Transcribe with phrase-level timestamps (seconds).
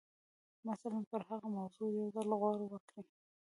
[0.69, 3.05] مثلاً پر هغه موضوع یو ځل غور وکړئ